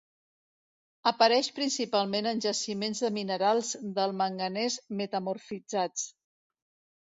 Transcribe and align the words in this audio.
Apareix 1.09 1.49
principalment 1.59 2.29
en 2.31 2.41
jaciments 2.45 3.03
de 3.05 3.11
minerals 3.19 3.69
del 3.99 4.17
manganès 4.23 4.79
metamorfitzats. 5.03 6.09